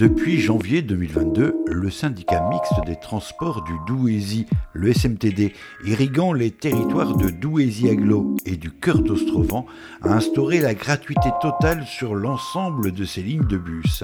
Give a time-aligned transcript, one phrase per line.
[0.00, 5.52] Depuis janvier 2022, le syndicat mixte des transports du Douaisis, le SMTD,
[5.84, 9.66] irriguant les territoires de Douaisis-Aglo et du cœur d'Ostrovent,
[10.00, 14.02] a instauré la gratuité totale sur l'ensemble de ces lignes de bus.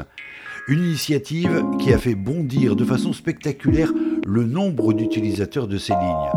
[0.68, 3.90] Une initiative qui a fait bondir de façon spectaculaire
[4.26, 6.32] le nombre d'utilisateurs de ces lignes.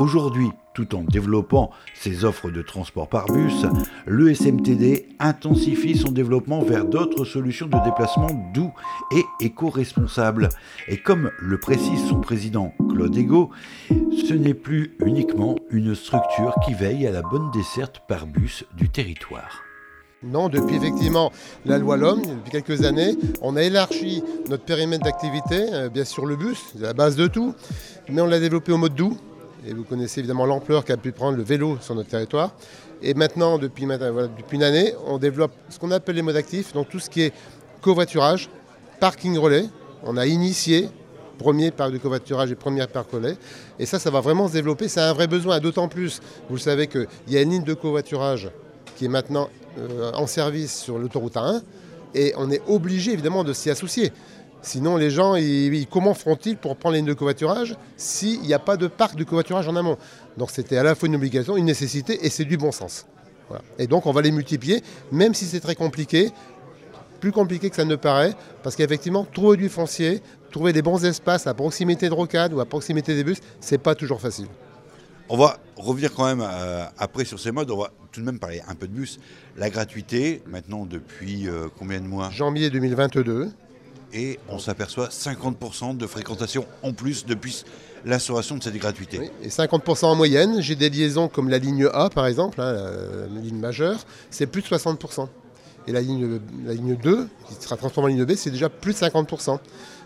[0.00, 3.66] Aujourd'hui, tout en développant ses offres de transport par bus,
[4.06, 8.72] le SMTD intensifie son développement vers d'autres solutions de déplacement doux
[9.12, 10.48] et éco-responsables.
[10.88, 13.50] Et comme le précise son président Claude Ego,
[13.88, 18.88] ce n'est plus uniquement une structure qui veille à la bonne desserte par bus du
[18.88, 19.62] territoire.
[20.22, 21.32] Non, depuis effectivement
[21.64, 26.26] la loi L'Homme, depuis quelques années, on a élargi notre périmètre d'activité, euh, bien sûr
[26.26, 27.54] le bus, c'est la base de tout,
[28.10, 29.16] mais on l'a développé au mode doux,
[29.66, 32.52] et vous connaissez évidemment l'ampleur qu'a pu prendre le vélo sur notre territoire.
[33.02, 36.98] Et maintenant, depuis, une année, on développe ce qu'on appelle les modes actifs, donc tout
[36.98, 37.32] ce qui est
[37.80, 38.50] covoiturage,
[39.00, 39.64] parking relais.
[40.02, 40.88] On a initié
[41.38, 43.36] premier parc de covoiturage et premier parc relais.
[43.78, 44.88] Et ça, ça va vraiment se développer.
[44.88, 46.20] C'est un vrai besoin, d'autant plus,
[46.50, 48.50] vous savez qu'il y a une ligne de covoiturage
[48.96, 49.48] qui est maintenant
[49.78, 51.62] euh, en service sur l'autoroute A1.
[52.14, 54.12] Et on est obligé évidemment de s'y associer.
[54.62, 55.36] Sinon, les gens,
[55.90, 59.24] comment feront-ils pour prendre les lignes de covoiturage s'il n'y a pas de parc de
[59.24, 59.96] covoiturage en amont?
[60.36, 63.06] Donc c'était à la fois une obligation, une nécessité, et c'est du bon sens.
[63.78, 66.30] Et donc on va les multiplier, même si c'est très compliqué,
[67.20, 70.22] plus compliqué que ça ne paraît, parce qu'effectivement, trouver du foncier,
[70.52, 73.94] trouver des bons espaces à proximité de rocades ou à proximité des bus, c'est pas
[73.94, 74.46] toujours facile.
[75.28, 77.70] On va revenir quand même euh, après sur ces modes.
[77.70, 79.20] On va tout de même parler un peu de bus.
[79.56, 82.30] La gratuité, maintenant depuis euh, combien de mois?
[82.30, 83.52] Janvier 2022
[84.12, 87.64] et on s'aperçoit 50% de fréquentation en plus depuis
[88.04, 89.30] l'instauration de cette gratuité.
[89.42, 90.60] et 50% en moyenne.
[90.60, 92.72] J'ai des liaisons comme la ligne A par exemple, hein,
[93.34, 93.98] la, ligne majeure,
[94.30, 95.28] c'est plus de 60%.
[95.86, 98.92] Et la ligne, la ligne 2, qui sera transformée en ligne B, c'est déjà plus
[98.92, 99.58] de 50%.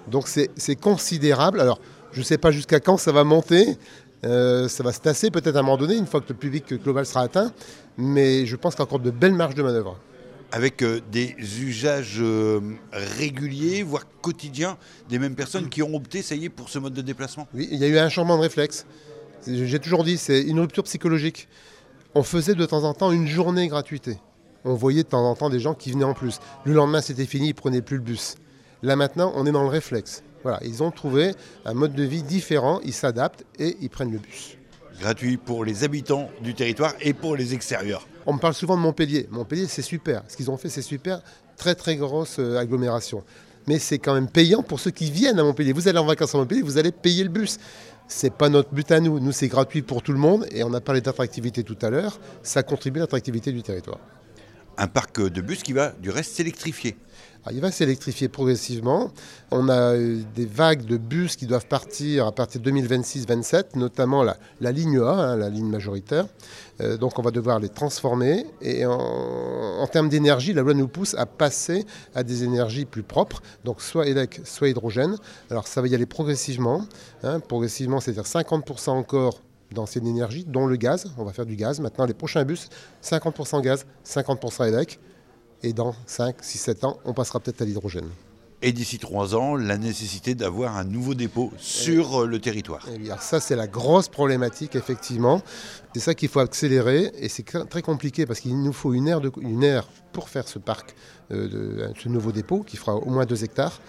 [0.08, 1.60] Donc c'est considérable.
[1.60, 1.80] Alors
[2.12, 3.76] je ne sais pas jusqu'à quand ça va monter.
[4.24, 6.82] Euh, ça va se tasser peut-être à un moment donné, une fois que le public
[6.82, 7.52] global sera atteint.
[7.98, 9.98] Mais je pense qu'il y a encore de belles marges de manœuvre
[10.54, 12.60] avec euh, des usages euh,
[12.92, 14.78] réguliers, voire quotidiens,
[15.08, 17.68] des mêmes personnes qui ont opté, ça y est, pour ce mode de déplacement Oui,
[17.72, 18.86] il y a eu un changement de réflexe.
[19.48, 21.48] J'ai toujours dit, c'est une rupture psychologique.
[22.14, 24.18] On faisait de temps en temps une journée gratuité.
[24.64, 26.38] On voyait de temps en temps des gens qui venaient en plus.
[26.64, 28.36] Le lendemain, c'était fini, ils ne prenaient plus le bus.
[28.84, 30.22] Là maintenant, on est dans le réflexe.
[30.44, 31.32] Voilà, ils ont trouvé
[31.64, 34.56] un mode de vie différent, ils s'adaptent et ils prennent le bus.
[35.00, 38.06] Gratuit pour les habitants du territoire et pour les extérieurs.
[38.26, 39.28] On me parle souvent de Montpellier.
[39.30, 40.22] Montpellier, c'est super.
[40.28, 41.20] Ce qu'ils ont fait, c'est super.
[41.56, 43.22] Très, très grosse euh, agglomération.
[43.66, 45.72] Mais c'est quand même payant pour ceux qui viennent à Montpellier.
[45.72, 47.58] Vous allez en vacances à Montpellier, vous allez payer le bus.
[48.08, 49.20] C'est pas notre but à nous.
[49.20, 50.46] Nous, c'est gratuit pour tout le monde.
[50.50, 52.18] Et on a parlé d'attractivité tout à l'heure.
[52.42, 53.98] Ça contribue à l'attractivité du territoire.
[54.76, 56.96] Un parc de bus qui va du reste s'électrifier.
[57.46, 59.10] Ah, il va s'électrifier progressivement.
[59.50, 64.22] On a euh, des vagues de bus qui doivent partir à partir de 2026-27, notamment
[64.22, 66.24] la, ligne A, hein, la ligne majoritaire.
[66.80, 68.46] Euh, donc on va devoir les transformer.
[68.62, 71.84] Et en, termes d'énergie, la loi nous pousse à passer
[72.14, 75.16] à des énergies plus propres, donc soit élec, soit hydrogène.
[75.50, 76.86] Alors ça va y aller progressivement.
[77.24, 79.40] Hein, progressivement, c'est-à-dire 50% encore
[79.70, 81.12] d'ancienne énergie, dont le gaz.
[81.18, 81.78] On va faire du gaz.
[81.78, 82.70] Maintenant, les prochains bus,
[83.02, 84.98] 50% gaz, 50% élec.
[85.64, 88.10] Et dans 5, 6, 7 ans, on passera peut-être à l'hydrogène.
[88.60, 92.86] Et d'ici 3 ans, la nécessité d'avoir un nouveau dépôt sur euh, le territoire.
[92.94, 95.40] Et bien, ça, c'est la grosse problématique, effectivement.
[95.94, 97.10] C'est ça qu'il faut accélérer.
[97.18, 100.46] Et c'est très compliqué parce qu'il nous faut une aire, de, une aire pour faire
[100.48, 100.94] ce parc,
[101.30, 103.80] euh, de, ce nouveau dépôt qui fera au moins 2 hectares.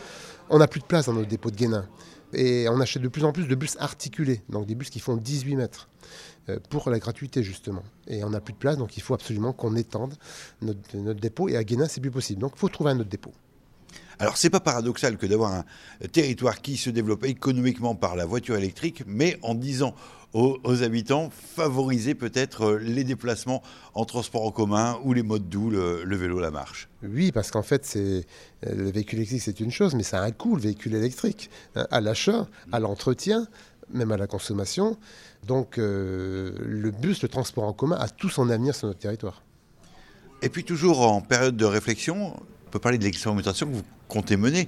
[0.49, 1.85] On n'a plus de place dans notre dépôt de Guénin.
[2.35, 5.15] Et on achète de plus en plus de bus articulés, donc des bus qui font
[5.17, 5.89] 18 mètres.
[6.47, 7.81] Euh, pour la gratuité justement.
[8.07, 10.13] Et on n'a plus de place, donc il faut absolument qu'on étende
[10.61, 11.49] notre, dépôt.
[11.49, 12.39] Et à Guénin, c'est plus possible.
[12.39, 13.33] Donc il faut trouver un autre dépôt.
[14.19, 15.65] Alors c'est pas paradoxal que d'avoir un
[16.11, 19.95] territoire qui se développe économiquement par la voiture électrique, mais en disant
[20.35, 23.63] aux, habitants, favoriser peut-être euh, les déplacements
[23.93, 26.89] en transport en commun ou les modes doux, le, vélo, la marche.
[27.03, 28.25] Oui, parce qu'en fait, c'est
[28.67, 31.49] euh, le véhicule électrique, c'est une chose, mais ça a un coût, le véhicule électrique,
[31.75, 33.47] hein, à l'achat, à l'entretien,
[33.93, 34.97] même à la consommation.
[35.47, 39.41] Donc euh, le bus, le transport en commun a tout son avenir sur notre territoire.
[40.41, 44.35] Et puis toujours en période de réflexion, on peut parler de l'expérimentation que vous comptez
[44.35, 44.67] mener,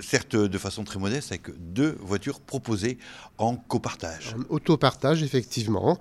[0.00, 2.98] certes de façon très modeste, avec deux voitures proposées
[3.38, 4.34] en copartage.
[4.36, 5.98] En autopartage, effectivement.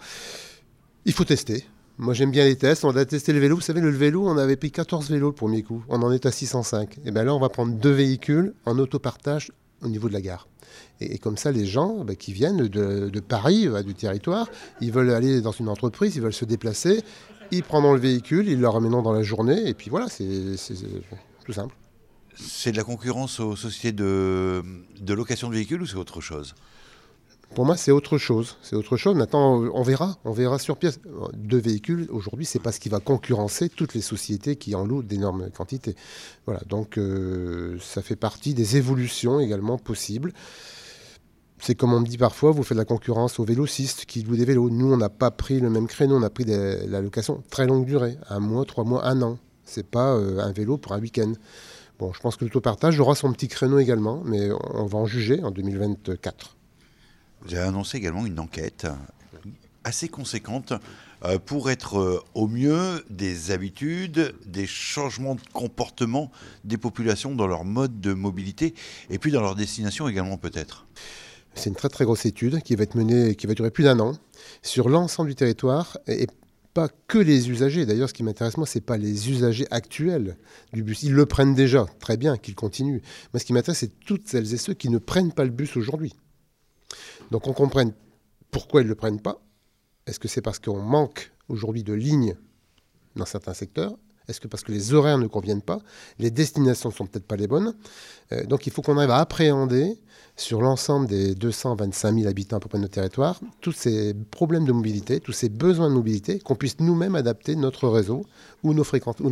[1.05, 1.65] Il faut tester.
[1.97, 2.85] Moi, j'aime bien les tests.
[2.85, 3.55] On a testé le vélo.
[3.55, 5.83] Vous savez, le vélo, on avait pris 14 vélos le premier coup.
[5.89, 6.97] On en est à 605.
[7.05, 9.51] Et bien là, on va prendre deux véhicules en autopartage
[9.81, 10.47] au niveau de la gare.
[10.99, 14.49] Et, comme ça, les gens bah, qui viennent de, Paris, du territoire,
[14.81, 17.03] ils veulent aller dans une entreprise, ils veulent se déplacer,
[17.51, 20.27] ils prendront le véhicule, ils le ramèneront dans la journée, et puis voilà, c'est
[21.45, 21.75] tout simple.
[22.39, 24.63] C'est de la concurrence aux sociétés de,
[25.07, 26.55] location de véhicules ou c'est autre chose?
[27.55, 28.57] Pour moi, c'est autre chose.
[28.61, 29.15] C'est autre chose.
[29.15, 30.17] Maintenant, on verra.
[30.25, 30.99] On verra sur pièce.
[31.33, 35.01] Deux véhicules, aujourd'hui, c'est pas ce qui va concurrencer toutes les sociétés qui en louent
[35.01, 35.95] d'énormes quantités.
[36.45, 36.61] Voilà.
[36.67, 40.33] Donc, euh, ça fait partie des évolutions également possibles.
[41.59, 44.35] C'est comme on me dit parfois, vous faites de la concurrence aux vélocistes qui louent
[44.35, 44.69] des vélos.
[44.69, 46.17] Nous, on n'a pas pris le même créneau.
[46.17, 48.17] On a pris la location très longue durée.
[48.29, 49.39] Un mois, trois mois, un an.
[49.63, 51.33] C'est pas euh, un vélo pour un week-end.
[51.99, 55.43] Bon, je pense que l'autopartage aura son petit créneau également, mais on va en juger
[55.43, 56.55] en 2024.
[57.41, 58.87] Vous avez annoncé également une enquête
[59.87, 60.73] assez conséquente
[61.23, 66.29] euh, pour être euh, au mieux des habitudes, des changements de comportement
[66.65, 68.75] des populations dans leur mode de mobilité
[69.09, 70.85] et puis dans leur destination également peut-être.
[71.55, 73.99] C'est une très très grosse étude qui va être menée, qui va durer plus d'un
[73.99, 74.13] an
[74.61, 76.27] sur l'ensemble du territoire et
[76.77, 77.87] pas que les usagers.
[77.87, 80.37] D'ailleurs, ce qui m'intéresse moi, c'est pas les usagers actuels
[80.73, 81.01] du bus.
[81.01, 83.01] Ils le prennent déjà, très bien, qu'ils continuent.
[83.33, 85.75] Moi, ce qui m'intéresse, c'est toutes celles et ceux qui ne prennent pas le bus
[85.75, 86.13] aujourd'hui.
[87.31, 87.93] Donc on comprenne
[88.51, 89.41] pourquoi ils ne le prennent pas.
[90.05, 92.35] Est-ce que c'est parce qu'on manque aujourd'hui de lignes
[93.15, 93.97] dans certains secteurs
[94.27, 95.79] Est-ce que parce que les horaires ne conviennent pas
[96.19, 97.73] Les destinations ne sont peut-être pas les bonnes
[98.33, 99.97] euh, Donc il faut qu'on arrive à appréhender
[100.35, 104.65] sur l'ensemble des 225 000 habitants à peu près de notre territoire, tous ces problèmes
[104.65, 108.23] de mobilité, tous ces besoins de mobilité, qu'on puisse nous-mêmes adapter notre réseau
[108.63, 109.23] ou nos fréquences.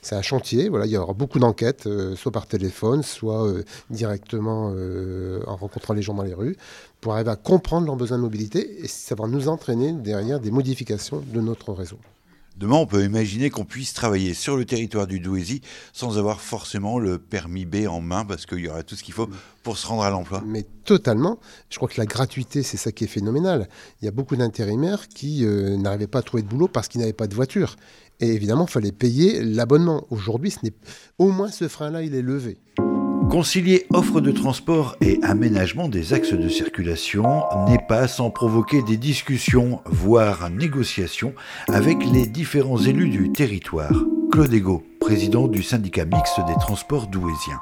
[0.00, 0.70] C'est un chantier.
[0.70, 4.68] Voilà, il y aura beaucoup d'enquêtes, euh, soit par téléphone, soit euh, directement
[5.46, 6.56] en rencontrant les gens dans les rues,
[7.02, 11.22] pour arriver à comprendre leurs besoins de mobilité et savoir nous entraîner derrière des modifications
[11.26, 11.98] de notre réseau.
[12.58, 15.60] Demain, on peut imaginer qu'on puisse travailler sur le territoire du Douaisis
[15.92, 19.14] sans avoir forcément le permis B en main, parce qu'il y aura tout ce qu'il
[19.14, 19.28] faut
[19.62, 20.42] pour se rendre à l'emploi.
[20.44, 21.38] Mais totalement.
[21.70, 23.68] Je crois que la gratuité, c'est ça qui est phénoménal.
[24.02, 27.00] Il y a beaucoup d'intérimaires qui euh, n'arrivaient pas à trouver de boulot parce qu'ils
[27.00, 27.76] n'avaient pas de voiture.
[28.18, 30.04] Et évidemment, il fallait payer l'abonnement.
[30.10, 30.74] Aujourd'hui, ce n'est
[31.18, 32.58] au moins ce frein-là, il est levé.
[33.30, 38.96] Concilier offre de transport et aménagement des axes de circulation n'est pas sans provoquer des
[38.96, 41.34] discussions, voire négociations,
[41.68, 43.92] avec les différents élus du territoire.
[44.32, 47.60] Claude Ego, président du syndicat mixte des transports douésiens.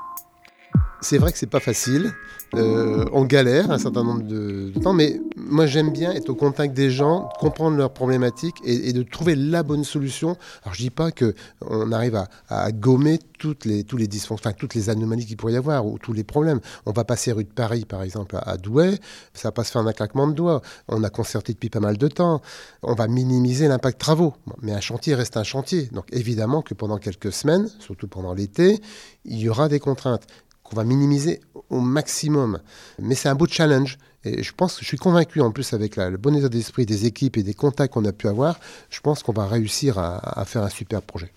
[1.09, 2.13] C'est vrai que c'est pas facile.
[2.57, 6.75] Euh, on galère un certain nombre de, temps, mais moi j'aime bien être au contact
[6.75, 10.37] des gens, comprendre leurs problématiques et, de trouver la bonne solution.
[10.65, 14.75] Alors je dis pas que on arrive à, gommer toutes les tous les dysfonctions, toutes
[14.75, 16.59] les anomalies qu'il pourrait y avoir ou tous les problèmes.
[16.87, 18.99] On va passer rue de Paris par exemple à, Douai,
[19.33, 20.61] ça va pas se faire un claquement de doigts.
[20.89, 22.43] On a concerté depuis pas mal de temps.
[22.83, 25.89] On va minimiser l'impact travaux, mais un chantier reste un chantier.
[25.93, 28.81] Donc évidemment que pendant quelques semaines, surtout pendant l'été,
[29.25, 30.27] il y aura des contraintes
[30.67, 31.41] qu'on va minimiser
[31.71, 32.61] au maximum.
[32.99, 33.99] Mais c'est un beau challenge.
[34.25, 37.07] Et je pense, je suis convaincu en plus avec la, le bon état d'esprit des
[37.07, 38.59] équipes et des contacts qu'on a pu avoir,
[38.91, 41.33] je pense qu'on va réussir à, faire un super projet.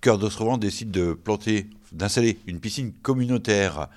[0.00, 3.88] Cœur d'Ostrovent décide de planter, d'installer une piscine communautaire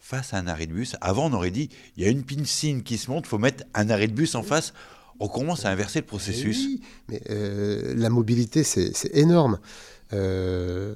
[0.00, 0.96] face à un arrêt de bus.
[1.00, 3.64] Avant, on aurait dit, il y a une piscine qui se monte, il faut mettre
[3.74, 4.72] un arrêt de bus en face.
[5.18, 6.58] On commence à inverser le processus.
[6.58, 9.58] Oui, mais euh, la mobilité, c'est énorme.
[10.12, 10.94] Euh,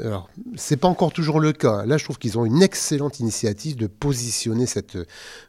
[0.00, 1.84] alors c'est pas encore toujours le cas.
[1.84, 4.96] Là, je trouve qu'ils ont une excellente initiative de positionner cette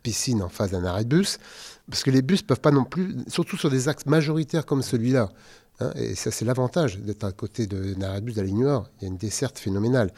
[0.03, 1.39] piscine en face d'un arrêt de bus,
[1.89, 5.29] parce que les bus peuvent pas non plus, surtout sur des axes majoritaires comme celui-là.
[5.79, 8.45] Hein, et ça, c'est l'avantage d'être à côté d'un arrêt de bus de.
[8.45, 10.11] Il y a une desserte phénoménale.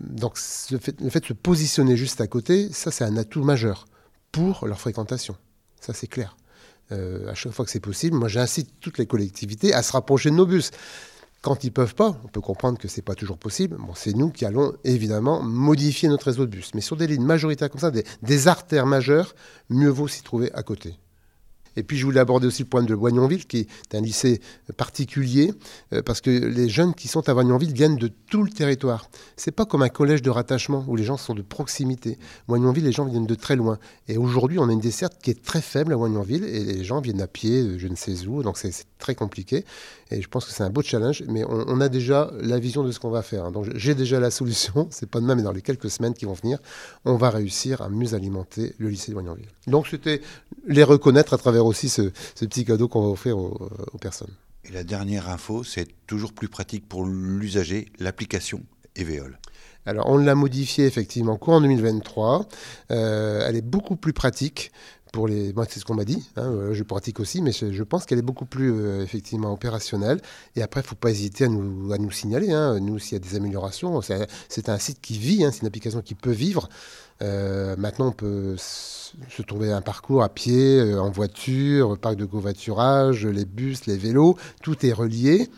[0.00, 0.38] Donc,
[0.70, 3.86] le fait, le fait de se positionner juste à côté, ça, c'est un atout majeur
[4.32, 5.36] pour leur fréquentation.
[5.80, 6.36] Ça, c'est clair.
[6.92, 10.30] Euh, à chaque fois que c'est possible, moi, j'incite toutes les collectivités à se rapprocher
[10.30, 10.70] de nos bus.
[11.42, 13.76] Quand ils peuvent pas, on peut comprendre que c'est pas toujours possible.
[13.78, 16.72] Bon, c'est nous qui allons évidemment modifier notre réseau de bus.
[16.74, 19.34] Mais sur des lignes majoritaires comme ça, des artères majeures,
[19.70, 20.98] mieux vaut s'y trouver à côté.
[21.76, 24.40] Et puis je voulais aborder aussi le point de Wagnonville, qui est un lycée
[24.76, 25.52] particulier,
[25.92, 29.08] euh, parce que les jeunes qui sont à Wagnonville viennent de tout le territoire.
[29.36, 32.18] C'est pas comme un collège de rattachement où les gens sont de proximité.
[32.48, 33.78] Wagnonville, les gens viennent de très loin.
[34.08, 37.00] Et aujourd'hui, on a une desserte qui est très faible à Wagnonville, et les gens
[37.00, 39.64] viennent à pied, je ne sais où, donc c'est très compliqué.
[40.12, 42.92] Et je pense que c'est un beau challenge, mais on, a déjà la vision de
[42.92, 43.46] ce qu'on va faire.
[43.46, 43.50] Hein.
[43.50, 46.34] Donc j'ai déjà la solution, c'est pas demain, mais dans les quelques semaines qui vont
[46.34, 46.58] venir,
[47.04, 49.48] on va réussir à mieux alimenter le lycée de Wagnonville.
[49.66, 50.20] Donc c'était
[50.66, 53.58] les reconnaître à travers aussi ce, petit cadeau qu'on va offrir aux,
[54.00, 54.34] personnes.
[54.64, 58.62] Et la dernière info, c'est toujours plus pratique pour l'usager, l'application
[58.96, 59.38] Eveol.
[59.86, 62.46] Alors, on l'a modifiée effectivement courant 2023.
[62.90, 64.72] Euh, elle est beaucoup plus pratique
[65.16, 66.28] Moi, c'est ce qu'on m'a dit.
[66.36, 70.20] Hein, euh, je pratique aussi, mais je, pense qu'elle est beaucoup plus euh, effectivement opérationnelle.
[70.56, 72.52] Et après, il ne faut pas hésiter à nous, signaler.
[72.52, 72.78] Hein.
[72.80, 75.44] Nous, s'il y a des améliorations, c'est un site qui vit.
[75.44, 76.68] Hein, c'est une application qui peut vivre.
[77.20, 78.56] maintenant, on peut
[79.28, 83.96] se trouver un parcours à pied, euh, en voiture, parc de covoiturage, les bus, les
[83.96, 85.48] vélos, tout est relié.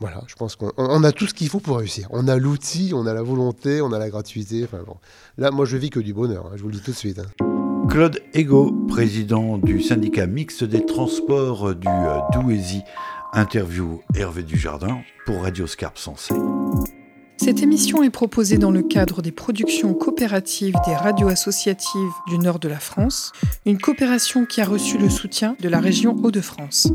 [0.00, 2.08] Voilà, je pense qu'on a tout ce qu'il faut pour réussir.
[2.10, 4.66] On a l'outil, on a la volonté, on a la gratuité.
[5.36, 7.20] Là, moi, je vis que du bonheur, je vous le dis tout de suite.
[7.90, 12.82] Claude Ego, président du syndicat mixte des transports du euh, Douaisis,
[13.32, 16.32] interview Hervé Dujardin pour Radio Scarpe Sensé.
[17.36, 22.60] Cette émission est proposée dans le cadre des productions coopératives des radios associatives du nord
[22.60, 23.32] de la France,
[23.66, 26.92] une coopération qui a reçu le soutien de la région Hauts-de-France.